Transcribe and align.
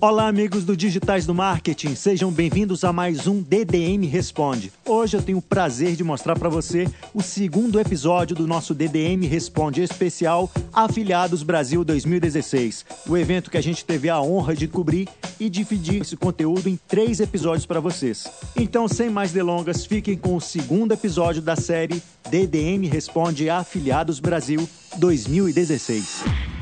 Olá, 0.00 0.28
amigos 0.28 0.64
do 0.64 0.76
Digitais 0.76 1.26
do 1.26 1.34
Marketing, 1.34 1.96
sejam 1.96 2.30
bem-vindos 2.30 2.84
a 2.84 2.92
mais 2.92 3.26
um 3.26 3.42
DDM 3.42 4.06
Responde. 4.06 4.72
Hoje 4.86 5.16
eu 5.16 5.22
tenho 5.22 5.38
o 5.38 5.42
prazer 5.42 5.96
de 5.96 6.04
mostrar 6.04 6.38
para 6.38 6.48
você 6.48 6.86
o 7.12 7.20
segundo 7.20 7.80
episódio 7.80 8.36
do 8.36 8.46
nosso 8.46 8.76
DDM 8.76 9.26
Responde 9.26 9.82
especial 9.82 10.48
Afiliados 10.72 11.42
Brasil 11.42 11.82
2016, 11.82 12.86
o 13.08 13.16
evento 13.16 13.50
que 13.50 13.58
a 13.58 13.60
gente 13.60 13.84
teve 13.84 14.08
a 14.08 14.20
honra 14.20 14.54
de 14.54 14.68
cobrir 14.68 15.08
e 15.40 15.50
dividir 15.50 16.02
esse 16.02 16.16
conteúdo 16.16 16.68
em 16.68 16.78
três 16.86 17.18
episódios 17.18 17.66
para 17.66 17.80
vocês. 17.80 18.28
Então, 18.54 18.86
sem 18.86 19.10
mais 19.10 19.32
delongas, 19.32 19.84
fiquem 19.84 20.16
com 20.16 20.36
o 20.36 20.40
segundo 20.40 20.92
episódio 20.92 21.42
da 21.42 21.56
série 21.56 22.00
DDM 22.30 22.86
Responde 22.88 23.50
Afiliados 23.50 24.20
Brasil 24.20 24.68
2016. 24.96 26.57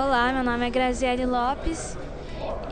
Olá, 0.00 0.32
meu 0.32 0.44
nome 0.44 0.64
é 0.64 0.70
Graziele 0.70 1.26
Lopes 1.26 1.98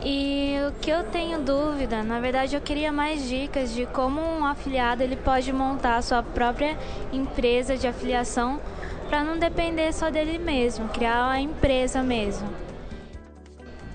e 0.01 0.55
o 0.65 0.71
que 0.79 0.89
eu 0.89 1.03
tenho 1.03 1.41
dúvida, 1.41 2.01
na 2.01 2.21
verdade 2.21 2.55
eu 2.55 2.61
queria 2.61 2.89
mais 2.89 3.27
dicas 3.27 3.73
de 3.73 3.85
como 3.85 4.21
um 4.21 4.45
afiliado 4.45 5.03
ele 5.03 5.17
pode 5.17 5.51
montar 5.51 5.97
a 5.97 6.01
sua 6.01 6.23
própria 6.23 6.77
empresa 7.11 7.75
de 7.75 7.85
afiliação 7.85 8.61
para 9.09 9.25
não 9.25 9.37
depender 9.37 9.91
só 9.91 10.09
dele 10.09 10.37
mesmo, 10.37 10.87
criar 10.87 11.29
a 11.29 11.37
empresa 11.37 12.01
mesmo. 12.01 12.47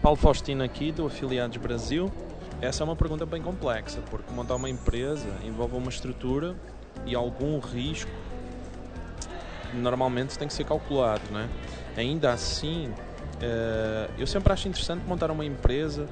Paulo 0.03 0.19
Faustino 0.19 0.63
aqui 0.63 0.93
do 0.93 1.07
Afiliados 1.07 1.57
Brasil. 1.57 2.13
Essa 2.61 2.83
é 2.83 2.85
uma 2.85 2.97
pergunta 2.97 3.25
bem 3.25 3.41
complexa, 3.41 4.03
porque 4.11 4.31
montar 4.31 4.57
uma 4.57 4.69
empresa 4.69 5.31
envolve 5.43 5.75
uma 5.75 5.89
estrutura 5.89 6.55
e 7.07 7.15
algum 7.15 7.59
risco 7.61 8.11
normalmente 9.73 10.39
tem 10.39 10.47
que 10.47 10.53
ser 10.53 10.65
calculado, 10.65 11.23
né? 11.31 11.49
Ainda 11.97 12.31
assim, 12.31 12.93
eu 14.19 14.27
sempre 14.27 14.53
acho 14.53 14.69
interessante 14.69 15.03
montar 15.07 15.31
uma 15.31 15.45
empresa 15.45 16.07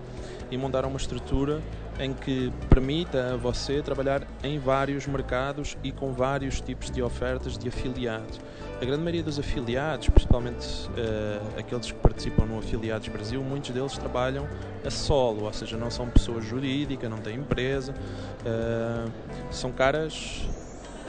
e 0.51 0.57
montar 0.57 0.85
uma 0.85 0.97
estrutura 0.97 1.61
em 1.99 2.15
que 2.15 2.51
permita 2.69 3.35
a 3.35 3.37
você 3.37 3.83
trabalhar 3.83 4.27
em 4.43 4.59
vários 4.59 5.07
mercados 5.07 5.77
e 5.85 5.93
com 5.93 6.13
vários 6.13 6.61
tipos 6.61 6.91
de 6.91 7.03
ofertas 7.03 7.59
de 7.59 7.69
afiliados. 7.69 8.41
A 8.81 8.85
grande 8.85 9.03
maioria 9.03 9.23
dos 9.23 9.39
afiliados, 9.39 10.09
principalmente 10.09 10.67
uh, 10.89 11.59
aqueles 11.59 11.93
que 11.93 11.99
participam 11.99 12.47
no 12.47 12.59
Afiliados 12.59 13.07
Brasil, 13.09 13.43
muitos 13.43 13.71
deles 13.71 13.93
trabalham 13.99 14.49
a 14.85 14.91
solo, 14.91 15.45
ou 15.45 15.53
seja, 15.53 15.77
não 15.77 15.91
são 15.91 16.09
pessoas 16.09 16.45
jurídicas, 16.45 17.11
não 17.11 17.19
têm 17.19 17.37
empresa, 17.37 17.93
uh, 17.93 19.11
são 19.51 19.71
caras 19.71 20.49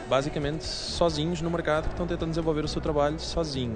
basicamente 0.09 0.65
sozinhos 0.65 1.41
no 1.41 1.49
mercado 1.49 1.85
que 1.85 1.93
estão 1.93 2.05
tentando 2.05 2.31
desenvolver 2.31 2.65
o 2.65 2.67
seu 2.67 2.81
trabalho 2.81 3.17
sozinho. 3.17 3.75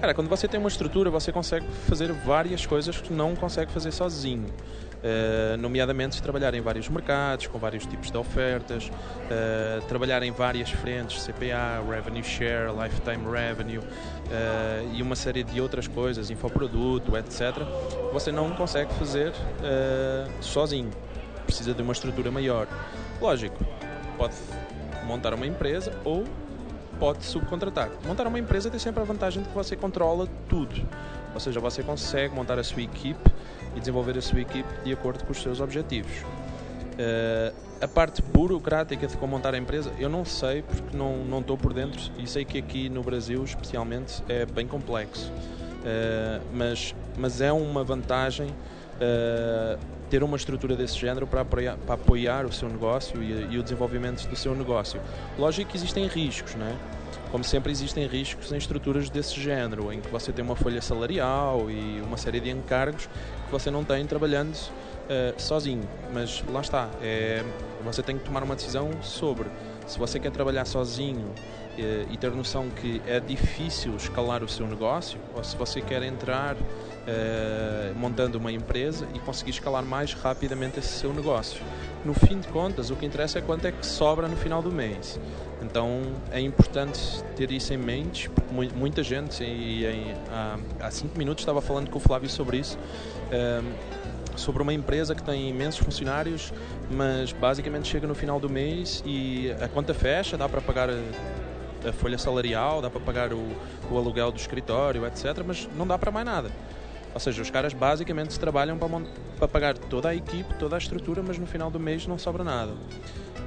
Cara, 0.00 0.14
quando 0.14 0.30
você 0.30 0.48
tem 0.48 0.58
uma 0.58 0.70
estrutura, 0.70 1.10
você 1.10 1.30
consegue 1.30 1.66
fazer 1.86 2.10
várias 2.10 2.64
coisas 2.64 2.98
que 2.98 3.12
não 3.12 3.36
consegue 3.36 3.70
fazer 3.70 3.92
sozinho. 3.92 4.46
Uh, 4.46 5.58
nomeadamente 5.58 6.22
trabalhar 6.22 6.54
em 6.54 6.62
vários 6.62 6.88
mercados, 6.88 7.46
com 7.48 7.58
vários 7.58 7.84
tipos 7.84 8.10
de 8.10 8.16
ofertas, 8.16 8.88
uh, 8.88 9.84
trabalhar 9.88 10.22
em 10.22 10.30
várias 10.30 10.70
frentes, 10.70 11.22
CPA, 11.26 11.84
Revenue 11.86 12.22
Share, 12.22 12.70
Lifetime 12.72 13.30
Revenue 13.30 13.78
uh, 13.78 14.94
e 14.94 15.02
uma 15.02 15.14
série 15.14 15.44
de 15.44 15.60
outras 15.60 15.86
coisas, 15.86 16.30
infoproduto, 16.30 17.14
etc. 17.18 17.62
Você 18.10 18.32
não 18.32 18.52
consegue 18.52 18.94
fazer 18.94 19.34
sozinho. 20.40 20.90
Precisa 21.44 21.74
de 21.74 21.82
uma 21.82 21.92
estrutura 21.92 22.30
maior. 22.30 22.66
Lógico, 23.20 23.62
pode 24.16 24.34
montar 25.04 25.34
uma 25.34 25.46
empresa 25.46 25.92
ou 26.04 26.24
pode 27.00 27.24
subcontratar. 27.24 27.90
Montar 28.06 28.26
uma 28.26 28.38
empresa 28.38 28.70
tem 28.70 28.78
sempre 28.78 29.00
a 29.00 29.04
vantagem 29.04 29.42
de 29.42 29.48
que 29.48 29.54
você 29.54 29.74
controla 29.74 30.28
tudo. 30.48 30.86
Ou 31.32 31.40
seja, 31.40 31.58
você 31.58 31.82
consegue 31.82 32.34
montar 32.34 32.58
a 32.58 32.62
sua 32.62 32.82
equipe 32.82 33.32
e 33.74 33.80
desenvolver 33.80 34.16
a 34.18 34.22
sua 34.22 34.40
equipe 34.40 34.68
de 34.84 34.92
acordo 34.92 35.24
com 35.24 35.32
os 35.32 35.40
seus 35.40 35.60
objetivos. 35.60 36.12
Uh, 36.20 37.54
a 37.80 37.88
parte 37.88 38.20
burocrática 38.20 39.06
de 39.06 39.16
como 39.16 39.32
montar 39.32 39.54
a 39.54 39.58
empresa, 39.58 39.90
eu 39.98 40.10
não 40.10 40.22
sei 40.24 40.60
porque 40.60 40.94
não, 40.94 41.24
não 41.24 41.40
estou 41.40 41.56
por 41.56 41.72
dentro 41.72 41.98
e 42.18 42.26
sei 42.26 42.44
que 42.44 42.58
aqui 42.58 42.90
no 42.90 43.02
Brasil, 43.02 43.42
especialmente, 43.42 44.22
é 44.28 44.44
bem 44.44 44.66
complexo. 44.66 45.32
Uh, 45.32 46.44
mas, 46.52 46.94
mas 47.16 47.40
é 47.40 47.50
uma 47.50 47.82
vantagem 47.82 48.48
uh, 48.48 49.78
ter 50.10 50.24
uma 50.24 50.36
estrutura 50.36 50.74
desse 50.74 50.98
género 50.98 51.26
para 51.26 51.42
apoiar, 51.42 51.78
para 51.86 51.94
apoiar 51.94 52.44
o 52.44 52.52
seu 52.52 52.68
negócio 52.68 53.22
e, 53.22 53.54
e, 53.54 53.58
o 53.58 53.62
desenvolvimento 53.62 54.26
do 54.28 54.36
seu 54.36 54.54
negócio. 54.54 55.00
Lógico 55.38 55.70
que 55.70 55.76
existem 55.76 56.06
riscos, 56.08 56.56
não 56.56 56.66
é? 56.66 56.74
Como 57.30 57.44
sempre, 57.44 57.70
existem 57.70 58.08
riscos 58.08 58.50
em 58.50 58.56
estruturas 58.56 59.08
desse 59.08 59.40
género, 59.40 59.92
em 59.92 60.00
que 60.00 60.08
você 60.08 60.32
tem 60.32 60.44
uma 60.44 60.56
folha 60.56 60.82
salarial 60.82 61.70
e 61.70 62.02
uma 62.04 62.16
série 62.16 62.40
de 62.40 62.50
encargos 62.50 63.06
que 63.06 63.52
você 63.52 63.70
não 63.70 63.84
tem 63.84 64.04
trabalhando 64.04 64.52
uh, 64.54 65.40
sozinho. 65.40 65.88
Mas 66.12 66.42
lá 66.50 66.60
está, 66.60 66.90
é, 67.00 67.44
você 67.84 68.02
tem 68.02 68.18
que 68.18 68.24
tomar 68.24 68.42
uma 68.42 68.56
decisão 68.56 68.90
sobre 69.00 69.48
se 69.86 69.96
você 69.96 70.18
quer 70.18 70.32
trabalhar 70.32 70.64
sozinho 70.64 71.32
e 72.10 72.16
ter 72.16 72.30
noção 72.30 72.68
que 72.70 73.00
é 73.06 73.20
difícil 73.20 73.94
escalar 73.96 74.42
o 74.42 74.48
seu 74.48 74.66
negócio, 74.66 75.18
ou 75.34 75.42
se 75.42 75.56
você 75.56 75.80
quer 75.80 76.02
entrar 76.02 76.56
uh, 76.56 77.98
montando 77.98 78.38
uma 78.38 78.52
empresa 78.52 79.06
e 79.14 79.18
conseguir 79.18 79.50
escalar 79.50 79.84
mais 79.84 80.12
rapidamente 80.12 80.78
esse 80.78 80.88
seu 80.88 81.12
negócio. 81.12 81.62
No 82.04 82.14
fim 82.14 82.40
de 82.40 82.48
contas, 82.48 82.90
o 82.90 82.96
que 82.96 83.04
interessa 83.04 83.38
é 83.38 83.42
quanto 83.42 83.66
é 83.66 83.72
que 83.72 83.84
sobra 83.84 84.26
no 84.26 84.36
final 84.36 84.62
do 84.62 84.72
mês. 84.72 85.20
Então 85.62 86.02
é 86.30 86.40
importante 86.40 87.22
ter 87.36 87.50
isso 87.50 87.72
em 87.74 87.76
mente, 87.76 88.30
porque 88.30 88.54
muita 88.74 89.02
gente, 89.02 89.44
e, 89.44 89.84
e 89.84 90.14
há, 90.30 90.58
há 90.80 90.90
cinco 90.90 91.18
minutos 91.18 91.42
estava 91.42 91.60
falando 91.60 91.90
com 91.90 91.98
o 91.98 92.00
Flávio 92.00 92.28
sobre 92.28 92.58
isso, 92.58 92.78
uh, 92.78 94.00
sobre 94.36 94.62
uma 94.62 94.72
empresa 94.72 95.14
que 95.14 95.22
tem 95.22 95.50
imensos 95.50 95.80
funcionários, 95.80 96.52
mas 96.90 97.32
basicamente 97.32 97.88
chega 97.88 98.06
no 98.06 98.14
final 98.14 98.40
do 98.40 98.48
mês 98.48 99.02
e 99.04 99.54
a 99.60 99.68
conta 99.68 99.92
fecha, 99.92 100.36
dá 100.36 100.48
para 100.48 100.60
pagar 100.60 100.88
a 101.86 101.92
folha 101.92 102.18
salarial, 102.18 102.80
dá 102.82 102.90
para 102.90 103.00
pagar 103.00 103.32
o, 103.32 103.46
o 103.90 103.96
aluguel 103.96 104.30
do 104.30 104.38
escritório, 104.38 105.06
etc., 105.06 105.42
mas 105.46 105.68
não 105.76 105.86
dá 105.86 105.98
para 105.98 106.10
mais 106.10 106.26
nada. 106.26 106.50
Ou 107.12 107.20
seja, 107.20 107.42
os 107.42 107.50
caras 107.50 107.72
basicamente 107.72 108.38
trabalham 108.38 108.78
para, 108.78 108.88
para 109.38 109.48
pagar 109.48 109.76
toda 109.76 110.08
a 110.08 110.14
equipe, 110.14 110.54
toda 110.54 110.76
a 110.76 110.78
estrutura, 110.78 111.22
mas 111.22 111.38
no 111.38 111.46
final 111.46 111.70
do 111.70 111.80
mês 111.80 112.06
não 112.06 112.18
sobra 112.18 112.44
nada. 112.44 112.72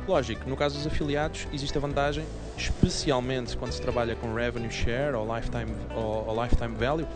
Lógico, 0.05 0.49
no 0.49 0.57
caso 0.57 0.75
dos 0.75 0.85
afiliados, 0.85 1.47
existe 1.53 1.77
a 1.77 1.81
vantagem, 1.81 2.25
especialmente 2.57 3.55
quando 3.55 3.71
se 3.71 3.81
trabalha 3.81 4.15
com 4.15 4.33
revenue 4.33 4.69
share 4.69 5.15
ou 5.15 5.33
lifetime, 5.33 5.73
ou, 5.95 6.27
ou 6.27 6.43
lifetime 6.43 6.75
value, 6.75 7.07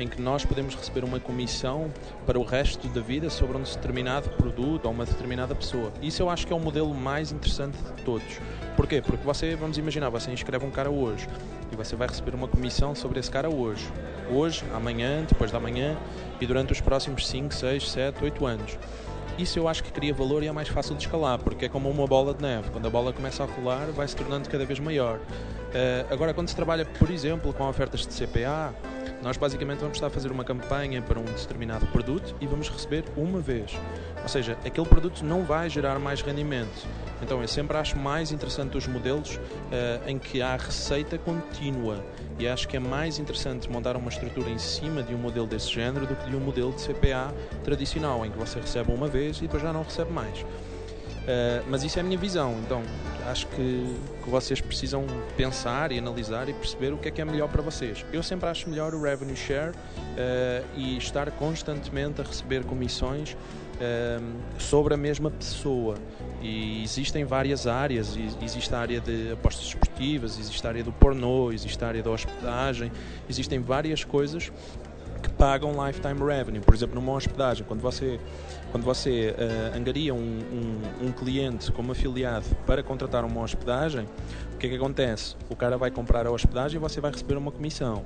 em 0.00 0.08
que 0.08 0.20
nós 0.20 0.44
podemos 0.44 0.74
receber 0.74 1.04
uma 1.04 1.20
comissão 1.20 1.90
para 2.26 2.38
o 2.38 2.42
resto 2.42 2.88
da 2.88 3.00
vida 3.00 3.28
sobre 3.30 3.56
um 3.56 3.62
determinado 3.62 4.30
produto 4.30 4.86
ou 4.86 4.92
uma 4.92 5.04
determinada 5.04 5.54
pessoa. 5.54 5.92
Isso 6.02 6.22
eu 6.22 6.30
acho 6.30 6.46
que 6.46 6.52
é 6.52 6.56
o 6.56 6.60
modelo 6.60 6.94
mais 6.94 7.32
interessante 7.32 7.76
de 7.76 8.02
todos. 8.02 8.40
Porquê? 8.76 9.02
Porque 9.02 9.24
você, 9.24 9.54
vamos 9.56 9.78
imaginar, 9.78 10.08
você 10.08 10.30
inscreve 10.30 10.64
um 10.64 10.70
cara 10.70 10.90
hoje 10.90 11.28
e 11.72 11.76
você 11.76 11.94
vai 11.96 12.08
receber 12.08 12.34
uma 12.34 12.48
comissão 12.48 12.94
sobre 12.94 13.20
esse 13.20 13.30
cara 13.30 13.48
hoje. 13.48 13.86
Hoje, 14.30 14.64
amanhã, 14.74 15.24
depois 15.28 15.50
da 15.50 15.60
manhã 15.60 15.96
e 16.40 16.46
durante 16.46 16.72
os 16.72 16.80
próximos 16.80 17.26
5, 17.26 17.54
6, 17.54 17.90
7, 17.90 18.24
8 18.24 18.46
anos. 18.46 18.78
Isso 19.38 19.58
eu 19.58 19.68
acho 19.68 19.82
que 19.82 19.90
cria 19.90 20.12
valor 20.12 20.42
e 20.42 20.48
é 20.48 20.52
mais 20.52 20.68
fácil 20.68 20.94
de 20.94 21.02
escalar, 21.04 21.38
porque 21.38 21.64
é 21.64 21.68
como 21.68 21.88
uma 21.88 22.06
bola 22.06 22.34
de 22.34 22.42
neve. 22.42 22.70
Quando 22.70 22.86
a 22.86 22.90
bola 22.90 23.12
começa 23.12 23.42
a 23.42 23.46
rolar, 23.46 23.86
vai 23.86 24.06
se 24.06 24.14
tornando 24.14 24.48
cada 24.48 24.66
vez 24.66 24.78
maior. 24.78 25.18
Uh, 25.18 26.12
agora, 26.12 26.34
quando 26.34 26.48
se 26.48 26.56
trabalha, 26.56 26.84
por 26.84 27.10
exemplo, 27.10 27.52
com 27.54 27.66
ofertas 27.66 28.06
de 28.06 28.08
CPA, 28.08 28.74
nós 29.22 29.36
basicamente 29.36 29.80
vamos 29.80 29.96
estar 29.96 30.06
a 30.06 30.10
fazer 30.10 30.32
uma 30.32 30.44
campanha 30.44 31.02
para 31.02 31.18
um 31.18 31.24
determinado 31.24 31.86
produto 31.88 32.34
e 32.40 32.46
vamos 32.46 32.68
receber 32.68 33.04
uma 33.16 33.40
vez. 33.40 33.78
Ou 34.22 34.28
seja, 34.28 34.56
aquele 34.64 34.86
produto 34.86 35.22
não 35.24 35.44
vai 35.44 35.68
gerar 35.68 35.98
mais 35.98 36.22
rendimento. 36.22 36.86
Então 37.22 37.40
eu 37.42 37.48
sempre 37.48 37.76
acho 37.76 37.98
mais 37.98 38.32
interessante 38.32 38.76
os 38.76 38.86
modelos 38.86 39.36
uh, 39.36 40.08
em 40.08 40.18
que 40.18 40.40
há 40.40 40.56
receita 40.56 41.18
contínua. 41.18 42.02
E 42.38 42.48
acho 42.48 42.66
que 42.66 42.76
é 42.76 42.80
mais 42.80 43.18
interessante 43.18 43.70
montar 43.70 43.96
uma 43.96 44.08
estrutura 44.08 44.48
em 44.48 44.58
cima 44.58 45.02
de 45.02 45.14
um 45.14 45.18
modelo 45.18 45.46
desse 45.46 45.70
género 45.70 46.06
do 46.06 46.16
que 46.16 46.30
de 46.30 46.36
um 46.36 46.40
modelo 46.40 46.72
de 46.72 46.82
CPA 46.82 47.34
tradicional, 47.62 48.24
em 48.24 48.30
que 48.30 48.38
você 48.38 48.58
recebe 48.58 48.90
uma 48.90 49.08
vez 49.08 49.36
e 49.38 49.42
depois 49.42 49.62
já 49.62 49.72
não 49.72 49.82
recebe 49.82 50.10
mais. 50.10 50.44
Uh, 51.30 51.62
mas 51.68 51.84
isso 51.84 51.96
é 51.96 52.00
a 52.00 52.04
minha 52.04 52.18
visão, 52.18 52.56
então 52.58 52.82
acho 53.28 53.46
que, 53.48 53.96
que, 54.24 54.28
vocês 54.28 54.60
precisam 54.60 55.06
pensar 55.36 55.92
e 55.92 55.98
analisar 55.98 56.48
e 56.48 56.52
perceber 56.52 56.92
o 56.92 56.98
que 56.98 57.06
é 57.06 57.10
que 57.12 57.20
é 57.20 57.24
melhor 57.24 57.48
para 57.48 57.62
vocês. 57.62 58.04
Eu 58.12 58.20
sempre 58.20 58.48
acho 58.48 58.68
melhor 58.68 58.94
o 58.94 59.00
revenue 59.00 59.36
share 59.36 59.70
uh, 59.70 60.66
e 60.74 60.96
estar 60.96 61.30
constantemente 61.30 62.20
a 62.20 62.24
receber 62.24 62.64
comissões 62.64 63.34
uh, 63.34 64.60
sobre 64.60 64.92
a 64.92 64.96
mesma 64.96 65.30
pessoa. 65.30 65.94
E 66.42 66.82
existem 66.82 67.24
várias 67.24 67.68
áreas: 67.68 68.18
existe 68.42 68.74
a 68.74 68.80
área 68.80 69.00
de 69.00 69.30
apostas 69.30 69.66
esportivas, 69.66 70.36
existe 70.36 70.66
a 70.66 70.70
área 70.70 70.82
do 70.82 70.90
pornô, 70.90 71.52
existe 71.52 71.84
a 71.84 71.86
área 71.86 72.02
da 72.02 72.10
hospedagem, 72.10 72.90
existem 73.28 73.60
várias 73.60 74.02
coisas 74.02 74.50
que 75.20 75.30
pagam 75.30 75.72
lifetime 75.86 76.20
revenue. 76.24 76.60
Por 76.60 76.74
exemplo, 76.74 76.94
numa 76.94 77.12
hospedagem, 77.12 77.64
quando 77.66 77.80
você, 77.80 78.18
quando 78.70 78.84
você 78.84 79.34
uh, 79.36 79.76
angaria 79.76 80.14
um, 80.14 80.18
um, 80.18 81.06
um, 81.06 81.12
cliente 81.12 81.70
como 81.72 81.92
afiliado 81.92 82.46
para 82.66 82.82
contratar 82.82 83.24
uma 83.24 83.40
hospedagem, 83.40 84.06
o 84.54 84.56
que 84.56 84.66
é 84.66 84.70
que 84.70 84.76
acontece? 84.76 85.36
O 85.48 85.56
cara 85.56 85.76
vai 85.76 85.90
comprar 85.90 86.26
a 86.26 86.30
hospedagem 86.30 86.76
e 86.76 86.80
você 86.80 87.00
vai 87.00 87.10
receber 87.10 87.36
uma 87.36 87.50
comissão. 87.50 88.04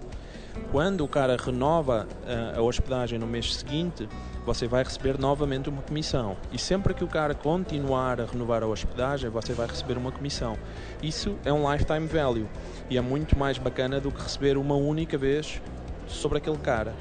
Quando 0.70 1.04
o 1.04 1.08
cara 1.08 1.36
renova 1.36 2.06
uh, 2.06 2.58
a 2.58 2.62
hospedagem 2.62 3.18
no 3.18 3.26
mês 3.26 3.54
seguinte, 3.54 4.08
você 4.44 4.66
vai 4.66 4.84
receber 4.84 5.18
novamente 5.18 5.68
uma 5.68 5.82
comissão. 5.82 6.36
E 6.52 6.58
sempre 6.58 6.94
que 6.94 7.02
o 7.02 7.08
cara 7.08 7.34
continuar 7.34 8.20
a 8.20 8.24
renovar 8.24 8.62
a 8.62 8.66
hospedagem, 8.66 9.30
você 9.30 9.52
vai 9.52 9.66
receber 9.66 9.96
uma 9.96 10.12
comissão. 10.12 10.56
Isso 11.02 11.36
é 11.44 11.52
um 11.52 11.70
lifetime 11.70 12.06
value 12.06 12.46
e 12.90 12.98
é 12.98 13.00
muito 13.00 13.38
mais 13.38 13.58
bacana 13.58 14.00
do 14.00 14.10
que 14.10 14.22
receber 14.22 14.56
uma 14.56 14.74
única 14.74 15.16
vez 15.16 15.60
sobre 16.06 16.38
aquele 16.38 16.58
cara. 16.58 16.94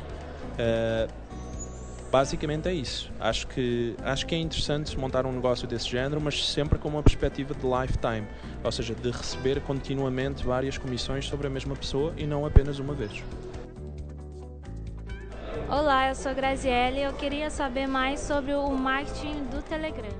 Uh, 0.53 1.11
basicamente 2.11 2.67
é 2.69 2.73
isso. 2.73 3.11
Acho 3.19 3.47
que, 3.47 3.95
acho 4.03 4.25
que 4.25 4.35
é 4.35 4.37
interessante 4.37 4.97
montar 4.97 5.25
um 5.25 5.31
negócio 5.31 5.67
desse 5.67 5.89
género, 5.89 6.21
mas 6.21 6.47
sempre 6.47 6.77
com 6.77 6.89
uma 6.89 7.01
perspectiva 7.01 7.55
de 7.55 7.65
lifetime, 7.65 8.27
ou 8.63 8.71
seja, 8.71 8.93
de 8.93 9.09
receber 9.09 9.59
continuamente 9.61 10.45
várias 10.45 10.77
comissões 10.77 11.25
sobre 11.25 11.47
a 11.47 11.49
mesma 11.49 11.75
pessoa 11.75 12.13
e 12.17 12.25
não 12.25 12.45
apenas 12.45 12.77
uma 12.77 12.93
vez. 12.93 13.23
Olá, 15.75 16.09
eu 16.09 16.13
sou 16.13 16.35
Graziele 16.35 16.99
e 16.99 17.01
eu 17.01 17.13
queria 17.13 17.49
saber 17.49 17.87
mais 17.87 18.19
sobre 18.19 18.53
o 18.53 18.69
marketing 18.69 19.45
do 19.51 19.59
Telegram. 19.63 20.11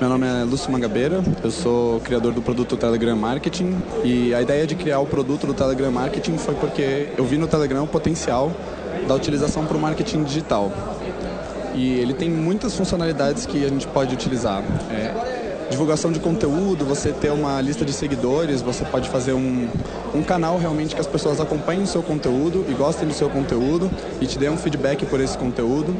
Meu 0.00 0.08
nome 0.08 0.26
é 0.26 0.42
Lúcio 0.42 0.68
Mangabeira, 0.72 1.22
eu 1.44 1.50
sou 1.52 2.00
criador 2.00 2.32
do 2.32 2.42
produto 2.42 2.76
Telegram 2.76 3.14
Marketing 3.14 3.80
e 4.02 4.34
a 4.34 4.42
ideia 4.42 4.66
de 4.66 4.74
criar 4.74 4.98
o 4.98 5.06
produto 5.06 5.46
do 5.46 5.54
Telegram 5.54 5.92
Marketing 5.92 6.36
foi 6.38 6.56
porque 6.56 7.10
eu 7.16 7.24
vi 7.24 7.38
no 7.38 7.46
Telegram 7.46 7.84
o 7.84 7.86
potencial 7.86 8.50
da 9.06 9.14
utilização 9.14 9.64
para 9.64 9.76
o 9.76 9.80
marketing 9.80 10.24
digital. 10.24 10.72
E 11.72 12.00
ele 12.00 12.12
tem 12.12 12.28
muitas 12.28 12.74
funcionalidades 12.74 13.46
que 13.46 13.64
a 13.64 13.68
gente 13.68 13.86
pode 13.86 14.12
utilizar. 14.12 14.64
É, 14.90 15.35
divulgação 15.70 16.12
de 16.12 16.20
conteúdo, 16.20 16.84
você 16.84 17.12
ter 17.12 17.30
uma 17.30 17.60
lista 17.60 17.84
de 17.84 17.92
seguidores, 17.92 18.62
você 18.62 18.84
pode 18.84 19.08
fazer 19.08 19.32
um, 19.32 19.68
um 20.14 20.22
canal 20.22 20.58
realmente 20.58 20.94
que 20.94 21.00
as 21.00 21.06
pessoas 21.06 21.40
acompanhem 21.40 21.82
o 21.82 21.86
seu 21.86 22.02
conteúdo 22.02 22.64
e 22.68 22.74
gostem 22.74 23.08
do 23.08 23.14
seu 23.14 23.28
conteúdo 23.28 23.90
e 24.20 24.26
te 24.26 24.38
dê 24.38 24.48
um 24.48 24.56
feedback 24.56 25.04
por 25.06 25.20
esse 25.20 25.36
conteúdo. 25.36 25.94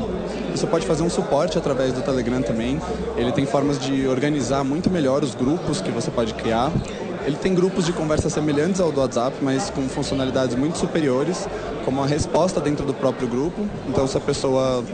Você 0.53 0.67
pode 0.67 0.87
fazer 0.87 1.03
um 1.03 1.11
suporte 1.11 1.59
através 1.59 1.93
do 1.93 2.03
Telegram 2.03 2.43
também. 2.43 2.81
Ele 3.17 3.33
tem 3.33 3.45
formas 3.45 3.79
de 3.79 4.07
organizar 4.07 4.65
muito 4.65 4.89
melhor 4.89 5.23
os 5.23 5.35
grupos 5.35 5.81
que 5.81 5.91
você 5.91 6.11
pode 6.11 6.35
criar. 6.35 6.71
Ele 7.27 7.37
tem 7.37 7.53
grupos 7.53 7.85
de 7.85 7.93
conversa 7.93 8.31
semelhantes 8.31 8.81
ao 8.81 8.93
do 8.93 9.01
WhatsApp, 9.01 9.37
mas 9.43 9.69
com 9.69 9.89
funcionalidades 9.89 10.55
muito 10.55 10.79
superiores, 10.79 11.49
como 11.85 12.01
a 12.01 12.07
resposta 12.07 12.61
dentro 12.61 12.87
do 12.87 12.95
próprio 12.95 13.27
grupo. 13.27 13.67
Então, 13.89 14.07
se 14.07 14.17
a 14.17 14.21
pessoa 14.21 14.85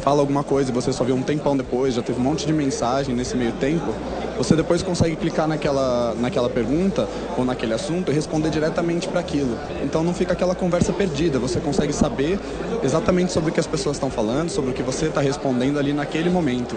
fala 0.00 0.20
alguma 0.20 0.42
coisa 0.42 0.70
e 0.70 0.74
você 0.74 0.92
só 0.92 1.04
vê 1.04 1.12
um 1.12 1.22
tempão 1.22 1.56
depois, 1.56 1.94
já 1.94 2.02
teve 2.02 2.18
um 2.18 2.22
monte 2.22 2.46
de 2.46 2.52
mensagem 2.52 3.14
nesse 3.14 3.36
meio 3.36 3.52
tempo, 3.52 3.92
você 4.36 4.54
depois 4.54 4.82
consegue 4.82 5.16
clicar 5.16 5.48
naquela, 5.48 6.14
naquela 6.14 6.48
pergunta 6.48 7.08
ou 7.36 7.44
naquele 7.44 7.74
assunto 7.74 8.10
e 8.10 8.14
responder 8.14 8.50
diretamente 8.50 9.08
para 9.08 9.20
aquilo. 9.20 9.58
Então 9.82 10.02
não 10.02 10.14
fica 10.14 10.32
aquela 10.32 10.54
conversa 10.54 10.92
perdida, 10.92 11.38
você 11.38 11.60
consegue 11.60 11.92
saber 11.92 12.38
exatamente 12.82 13.32
sobre 13.32 13.50
o 13.50 13.52
que 13.52 13.60
as 13.60 13.66
pessoas 13.66 13.96
estão 13.96 14.10
falando, 14.10 14.48
sobre 14.50 14.70
o 14.70 14.74
que 14.74 14.82
você 14.82 15.06
está 15.06 15.20
respondendo 15.20 15.78
ali 15.78 15.92
naquele 15.92 16.30
momento. 16.30 16.76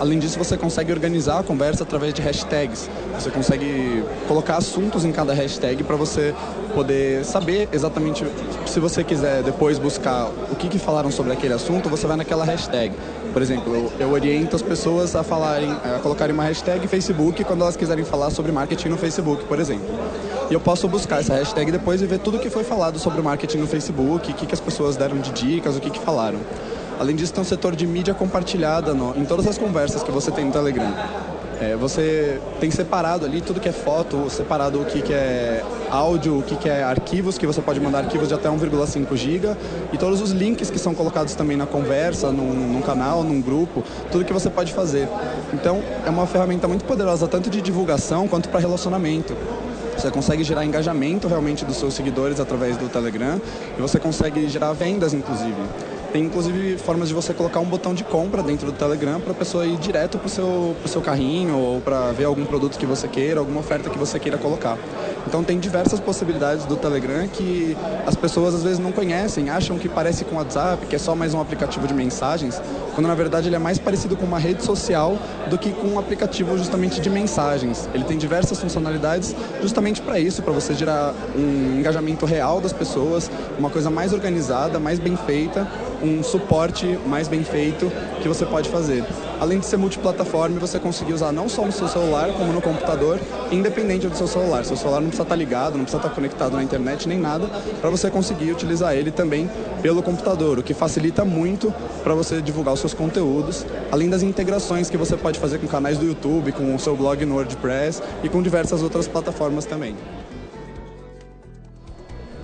Além 0.00 0.18
disso, 0.18 0.38
você 0.38 0.56
consegue 0.56 0.90
organizar 0.90 1.40
a 1.40 1.42
conversa 1.42 1.82
através 1.82 2.14
de 2.14 2.22
hashtags. 2.22 2.88
Você 3.12 3.30
consegue 3.30 4.02
colocar 4.26 4.56
assuntos 4.56 5.04
em 5.04 5.12
cada 5.12 5.34
hashtag 5.34 5.84
para 5.84 5.94
você 5.94 6.34
poder 6.74 7.22
saber 7.22 7.68
exatamente, 7.70 8.24
se 8.64 8.80
você 8.80 9.04
quiser 9.04 9.42
depois 9.42 9.78
buscar 9.78 10.30
o 10.50 10.56
que, 10.56 10.68
que 10.68 10.78
falaram 10.78 11.10
sobre 11.10 11.34
aquele 11.34 11.52
assunto, 11.52 11.90
você 11.90 12.06
vai 12.06 12.16
naquela 12.16 12.46
hashtag. 12.46 12.94
Por 13.30 13.42
exemplo, 13.42 13.92
eu, 14.00 14.10
oriento 14.10 14.56
as 14.56 14.62
pessoas 14.62 15.14
a 15.14 15.22
falarem, 15.22 15.70
a 15.70 15.98
colocarem 15.98 16.32
uma 16.32 16.44
hashtag 16.44 16.88
Facebook 16.88 17.44
quando 17.44 17.60
elas 17.60 17.76
quiserem 17.76 18.04
falar 18.04 18.30
sobre 18.30 18.50
marketing 18.50 18.88
no 18.88 18.96
Facebook, 18.96 19.44
por 19.44 19.60
exemplo. 19.60 19.86
E 20.50 20.54
eu 20.54 20.60
posso 20.60 20.88
buscar 20.88 21.20
essa 21.20 21.34
hashtag 21.34 21.70
depois 21.70 22.00
e 22.00 22.06
ver 22.06 22.20
tudo 22.20 22.38
que 22.38 22.48
foi 22.48 22.64
falado 22.64 22.98
sobre 22.98 23.20
marketing 23.20 23.58
no 23.58 23.66
Facebook, 23.66 24.30
o 24.30 24.34
que, 24.34 24.46
que 24.46 24.54
as 24.54 24.60
pessoas 24.60 24.96
deram 24.96 25.18
de 25.18 25.30
dicas, 25.30 25.76
o 25.76 25.80
que, 25.80 25.90
que 25.90 26.00
falaram. 26.00 26.38
Além 27.00 27.16
disso, 27.16 27.32
tem 27.32 27.40
um 27.40 27.46
setor 27.46 27.74
de 27.74 27.86
mídia 27.86 28.12
compartilhada 28.12 28.92
no, 28.92 29.16
em 29.16 29.24
todas 29.24 29.46
as 29.46 29.56
conversas 29.56 30.02
que 30.02 30.10
você 30.10 30.30
tem 30.30 30.44
no 30.44 30.52
Telegram. 30.52 30.94
É, 31.58 31.74
você 31.74 32.38
tem 32.60 32.70
separado 32.70 33.24
ali 33.24 33.40
tudo 33.40 33.58
que 33.58 33.70
é 33.70 33.72
foto, 33.72 34.28
separado 34.28 34.82
o 34.82 34.84
que, 34.84 35.00
que 35.00 35.12
é 35.14 35.64
áudio, 35.90 36.40
o 36.40 36.42
que, 36.42 36.56
que 36.56 36.68
é 36.68 36.82
arquivos, 36.82 37.38
que 37.38 37.46
você 37.46 37.62
pode 37.62 37.80
mandar 37.80 38.00
arquivos 38.00 38.28
de 38.28 38.34
até 38.34 38.50
1,5 38.50 39.16
GB, 39.16 39.56
e 39.94 39.96
todos 39.96 40.20
os 40.20 40.32
links 40.32 40.68
que 40.68 40.78
são 40.78 40.94
colocados 40.94 41.34
também 41.34 41.56
na 41.56 41.64
conversa, 41.64 42.30
num, 42.30 42.52
num, 42.52 42.82
canal, 42.82 43.24
num 43.24 43.40
grupo, 43.40 43.82
tudo 44.12 44.22
que 44.22 44.32
você 44.34 44.50
pode 44.50 44.74
fazer. 44.74 45.08
Então, 45.54 45.82
é 46.04 46.10
uma 46.10 46.26
ferramenta 46.26 46.68
muito 46.68 46.84
poderosa, 46.84 47.26
tanto 47.26 47.48
de 47.48 47.62
divulgação 47.62 48.28
quanto 48.28 48.50
para 48.50 48.60
relacionamento. 48.60 49.34
Você 49.96 50.10
consegue 50.10 50.44
gerar 50.44 50.66
engajamento 50.66 51.28
realmente 51.28 51.64
dos 51.64 51.76
seus 51.76 51.94
seguidores 51.94 52.40
através 52.40 52.76
do 52.76 52.90
Telegram 52.90 53.40
e 53.78 53.80
você 53.80 53.98
consegue 53.98 54.46
gerar 54.50 54.74
vendas, 54.74 55.14
inclusive. 55.14 55.56
Tem 56.12 56.24
inclusive 56.24 56.76
formas 56.76 57.08
de 57.08 57.14
você 57.14 57.32
colocar 57.32 57.60
um 57.60 57.64
botão 57.64 57.94
de 57.94 58.02
compra 58.02 58.42
dentro 58.42 58.66
do 58.66 58.72
Telegram 58.72 59.20
para 59.20 59.30
a 59.30 59.34
pessoa 59.34 59.64
ir 59.64 59.76
direto 59.76 60.18
para 60.18 60.26
o 60.26 60.30
seu, 60.30 60.76
seu 60.86 61.00
carrinho 61.00 61.56
ou 61.56 61.80
para 61.80 62.10
ver 62.10 62.24
algum 62.24 62.44
produto 62.44 62.76
que 62.76 62.84
você 62.84 63.06
queira, 63.06 63.38
alguma 63.38 63.60
oferta 63.60 63.88
que 63.88 63.96
você 63.96 64.18
queira 64.18 64.36
colocar. 64.36 64.76
Então 65.24 65.44
tem 65.44 65.60
diversas 65.60 66.00
possibilidades 66.00 66.64
do 66.64 66.76
Telegram 66.76 67.28
que 67.28 67.76
as 68.04 68.16
pessoas 68.16 68.56
às 68.56 68.64
vezes 68.64 68.80
não 68.80 68.90
conhecem, 68.90 69.50
acham 69.50 69.78
que 69.78 69.88
parece 69.88 70.24
com 70.24 70.34
o 70.34 70.38
WhatsApp, 70.38 70.84
que 70.86 70.96
é 70.96 70.98
só 70.98 71.14
mais 71.14 71.32
um 71.32 71.40
aplicativo 71.40 71.86
de 71.86 71.94
mensagens, 71.94 72.60
quando 72.96 73.06
na 73.06 73.14
verdade 73.14 73.48
ele 73.48 73.56
é 73.56 73.60
mais 73.60 73.78
parecido 73.78 74.16
com 74.16 74.24
uma 74.24 74.38
rede 74.38 74.64
social 74.64 75.16
do 75.48 75.56
que 75.56 75.70
com 75.70 75.86
um 75.86 75.98
aplicativo 75.98 76.58
justamente 76.58 77.00
de 77.00 77.08
mensagens. 77.08 77.88
Ele 77.94 78.02
tem 78.02 78.18
diversas 78.18 78.58
funcionalidades 78.58 79.32
justamente 79.62 80.02
para 80.02 80.18
isso, 80.18 80.42
para 80.42 80.52
você 80.52 80.74
gerar 80.74 81.14
um 81.36 81.78
engajamento 81.78 82.26
real 82.26 82.60
das 82.60 82.72
pessoas, 82.72 83.30
uma 83.56 83.70
coisa 83.70 83.90
mais 83.90 84.12
organizada, 84.12 84.80
mais 84.80 84.98
bem 84.98 85.16
feita 85.16 85.68
um 86.02 86.22
suporte 86.22 86.98
mais 87.06 87.28
bem 87.28 87.44
feito 87.44 87.90
que 88.22 88.28
você 88.28 88.44
pode 88.46 88.68
fazer. 88.68 89.04
Além 89.38 89.58
de 89.58 89.66
ser 89.66 89.76
multiplataforma, 89.76 90.58
você 90.58 90.78
conseguir 90.78 91.14
usar 91.14 91.32
não 91.32 91.48
só 91.48 91.64
no 91.64 91.72
seu 91.72 91.88
celular, 91.88 92.30
como 92.32 92.52
no 92.52 92.60
computador, 92.60 93.18
independente 93.50 94.06
do 94.06 94.16
seu 94.16 94.26
celular. 94.26 94.64
Seu 94.64 94.76
celular 94.76 95.00
não 95.00 95.08
precisa 95.08 95.22
estar 95.22 95.36
ligado, 95.36 95.78
não 95.78 95.84
precisa 95.84 96.02
estar 96.02 96.14
conectado 96.14 96.56
na 96.56 96.62
internet 96.62 97.08
nem 97.08 97.18
nada, 97.18 97.46
para 97.80 97.88
você 97.88 98.10
conseguir 98.10 98.52
utilizar 98.52 98.94
ele 98.94 99.10
também 99.10 99.50
pelo 99.80 100.02
computador, 100.02 100.58
o 100.58 100.62
que 100.62 100.74
facilita 100.74 101.24
muito 101.24 101.72
para 102.02 102.14
você 102.14 102.42
divulgar 102.42 102.74
os 102.74 102.80
seus 102.80 102.92
conteúdos, 102.92 103.64
além 103.90 104.10
das 104.10 104.22
integrações 104.22 104.90
que 104.90 104.96
você 104.96 105.16
pode 105.16 105.38
fazer 105.38 105.58
com 105.58 105.66
canais 105.66 105.96
do 105.96 106.04
YouTube, 106.04 106.52
com 106.52 106.74
o 106.74 106.78
seu 106.78 106.96
blog 106.96 107.24
no 107.24 107.36
WordPress 107.36 108.02
e 108.22 108.28
com 108.28 108.42
diversas 108.42 108.82
outras 108.82 109.08
plataformas 109.08 109.64
também. 109.64 109.96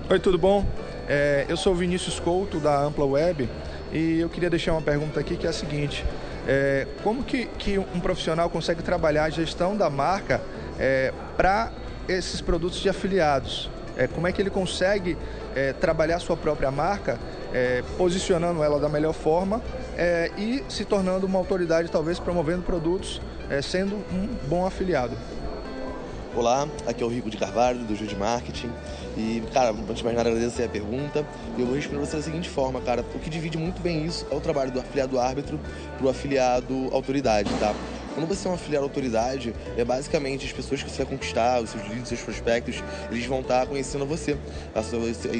Oi, 0.09 0.19
tudo 0.21 0.39
bom? 0.39 0.65
É, 1.09 1.47
eu 1.49 1.57
sou 1.57 1.73
o 1.73 1.77
Vinícius 1.77 2.19
Couto, 2.19 2.59
da 2.59 2.81
Ampla 2.81 3.05
Web, 3.05 3.49
e 3.93 4.19
eu 4.19 4.29
queria 4.29 4.51
deixar 4.51 4.73
uma 4.73 4.83
pergunta 4.83 5.21
aqui 5.21 5.37
que 5.37 5.47
é 5.47 5.51
a 5.51 5.53
seguinte. 5.53 6.05
É, 6.49 6.87
como 7.03 7.23
que, 7.23 7.47
que 7.59 7.79
um 7.79 8.01
profissional 8.01 8.51
consegue 8.51 8.83
trabalhar 8.83 9.25
a 9.25 9.31
gestão 9.31 9.77
da 9.77 9.89
marca 9.89 10.41
é, 10.79 11.13
para 11.37 11.71
esses 12.09 12.41
produtos 12.41 12.81
de 12.81 12.89
afiliados? 12.89 13.71
É, 13.97 14.09
como 14.09 14.27
é 14.27 14.33
que 14.33 14.43
ele 14.43 14.51
consegue 14.51 15.17
é, 15.55 15.73
trabalhar 15.73 16.19
sua 16.19 16.37
própria 16.37 16.73
marca, 16.73 17.19
é, 17.55 17.83
posicionando 17.97 18.63
ela 18.63 18.79
da 18.79 18.89
melhor 18.89 19.15
forma 19.15 19.63
é, 19.97 20.31
e 20.37 20.63
se 20.69 20.85
tornando 20.85 21.25
uma 21.25 21.39
autoridade, 21.39 21.89
talvez 21.89 22.19
promovendo 22.19 22.63
produtos, 22.63 23.23
sendo 23.63 23.95
um 24.13 24.29
bom 24.49 24.67
afiliado? 24.67 25.17
Olá, 26.37 26.69
aqui 26.87 27.03
é 27.03 27.07
o 27.07 27.09
Rico 27.09 27.31
de 27.31 27.39
Carvalho, 27.39 27.79
do 27.79 27.95
Júlio 27.95 28.11
de 28.11 28.17
Marketing. 28.17 28.71
E, 29.17 29.43
cara, 29.55 29.71
antes 29.71 29.97
de 29.97 30.05
mais 30.05 30.15
nada, 30.15 30.29
agradecer 30.29 30.65
a 30.65 30.69
pergunta. 30.69 31.25
E 31.57 31.63
eu 31.63 31.67
vou 31.67 31.75
responder 31.75 31.99
você 31.99 32.19
da 32.19 32.23
seguinte 32.23 32.47
forma, 32.47 32.79
cara. 32.79 33.03
O 33.15 33.19
que 33.19 33.31
divide 33.31 33.57
muito 33.57 33.81
bem 33.81 34.05
isso 34.05 34.27
é 34.31 34.35
o 34.35 34.41
trabalho 34.41 34.71
do 34.71 34.79
afiliado 34.79 35.19
árbitro 35.19 35.59
pro 35.97 36.11
afiliado 36.11 36.91
autoridade, 36.93 37.49
tá? 37.59 37.75
Quando 38.17 38.29
você 38.29 38.49
é 38.49 38.51
um 38.51 38.55
afiliado 38.55 38.87
autoridade, 38.87 39.55
é 39.77 39.85
basicamente 39.85 40.47
as 40.47 40.51
pessoas 40.51 40.83
que 40.83 40.91
você 40.91 41.05
vai 41.05 41.13
conquistar, 41.13 41.61
os 41.61 41.69
seus 41.69 41.83
leads, 41.83 42.05
os 42.05 42.09
seus 42.09 42.23
prospectos, 42.23 42.83
eles 43.11 43.27
vão 43.27 43.41
estar 43.41 43.67
conhecendo 43.67 44.07
você. 44.07 44.39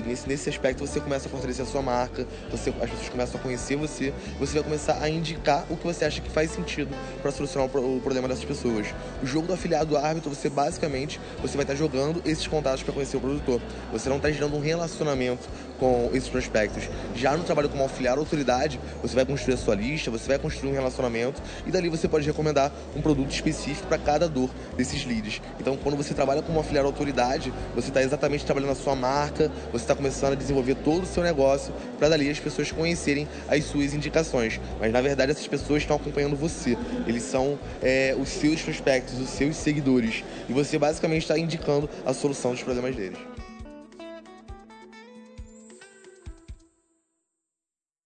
Nesse, 0.07 0.51
aspecto 0.51 0.87
você 0.87 1.01
começa 1.01 1.27
a 1.27 1.31
fortalecer 1.31 1.65
a 1.65 1.67
sua 1.67 1.81
marca, 1.81 2.27
você, 2.51 2.69
as 2.69 2.91
pessoas 2.91 3.09
começam 3.09 3.41
a 3.41 3.43
conhecer 3.43 3.77
você, 3.77 4.13
você 4.39 4.53
vai 4.53 4.63
começar 4.63 5.03
a 5.03 5.09
indicar 5.09 5.65
o 5.71 5.77
que 5.79 5.85
você 5.87 6.05
acha 6.05 6.21
que 6.21 6.29
faz 6.29 6.51
sentido 6.51 6.95
para 7.23 7.31
solucionar 7.31 7.67
o 7.75 7.99
problema 8.03 8.29
dessas 8.29 8.45
pessoas. 8.45 8.89
O 9.23 9.27
jogo 9.27 9.47
do 9.47 9.55
afiliado 9.55 9.97
árbitro, 9.97 10.29
você 10.29 10.51
basicamente 10.51 11.19
você 11.41 11.57
vai 11.57 11.65
estar 11.65 11.77
jogando 11.77 12.21
esses 12.27 12.47
contatos 12.47 12.83
para 12.83 12.93
conhecer 12.93 13.17
o 13.17 13.21
produtor. 13.21 13.59
Você 13.91 14.11
não 14.11 14.19
está 14.19 14.31
gerando 14.31 14.55
um 14.55 14.61
relacionamento 14.61 15.49
com 15.79 16.11
esses 16.13 16.29
prospectos. 16.29 16.91
Já 17.15 17.35
no 17.39 17.45
trabalho 17.45 17.71
como 17.71 17.83
auxiliar 17.83 18.19
autoridade, 18.19 18.79
você 19.01 19.15
vai 19.15 19.25
construir 19.25 19.55
a 19.55 19.57
sua 19.59 19.75
lista, 19.75 20.11
você 20.11 20.29
vai 20.29 20.39
construir 20.39 20.73
um 20.73 20.75
relacionamento 20.75 21.41
e 21.67 21.71
dali 21.71 21.89
você 21.89 22.07
pode 22.07 22.27
recomendar 22.27 22.66
um 22.95 23.01
produto 23.01 23.31
específico 23.31 23.87
para 23.87 23.99
cada 23.99 24.29
dor 24.29 24.51
desses 24.77 25.05
leads. 25.05 25.41
Então, 25.61 25.77
quando 25.77 25.97
você 25.97 26.15
trabalha 26.15 26.43
como 26.43 26.59
auxiliar 26.59 26.85
autoridade, 26.85 27.53
você 27.75 27.89
está 27.89 28.03
exatamente 28.03 28.45
trabalhando 28.45 28.73
a 28.73 28.75
sua 28.75 28.95
marca, 28.95 29.51
você 29.73 29.85
está 29.85 29.95
começando 29.95 30.33
a 30.33 30.37
desenvolver 30.37 30.77
todo 30.77 31.05
o 31.05 31.07
seu 31.07 31.23
negócio 31.23 31.73
para 31.99 32.09
dali 32.09 32.31
as 32.31 32.39
pessoas 32.39 32.71
conhecerem 32.71 33.29
as 33.49 33.65
suas 33.65 33.95
indicações. 33.95 34.61
Mas 34.81 34.93
na 34.93 35.01
verdade 35.01 35.33
essas 35.33 35.47
pessoas 35.47 35.83
estão 35.83 35.97
acompanhando 35.97 36.37
você. 36.37 36.77
Eles 37.07 37.23
são 37.23 37.59
é, 37.83 38.15
os 38.19 38.29
seus 38.29 38.61
prospectos, 38.63 39.19
os 39.21 39.31
seus 39.31 39.57
seguidores. 39.57 40.25
E 40.49 40.53
você 40.53 40.79
basicamente 40.79 41.23
está 41.23 41.39
indicando 41.39 41.89
a 42.05 42.13
solução 42.13 42.53
dos 42.53 42.63
problemas 42.63 42.95
deles. 42.95 43.36